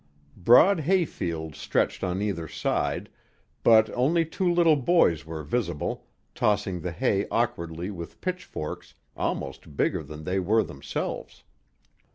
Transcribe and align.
Broad 0.35 0.79
hay 0.79 1.05
fields 1.05 1.59
stretched 1.59 2.03
on 2.03 2.23
either 2.23 2.47
side, 2.47 3.07
but 3.61 3.87
only 3.91 4.25
two 4.25 4.51
little 4.51 4.75
boys 4.75 5.27
were 5.27 5.43
visible, 5.43 6.07
tossing 6.33 6.79
the 6.81 6.91
hay 6.91 7.27
awkwardly 7.29 7.91
with 7.91 8.19
pitchforks 8.19 8.95
almost 9.15 9.77
bigger 9.77 10.01
than 10.01 10.23
they 10.23 10.39
were 10.39 10.63
themselves. 10.63 11.43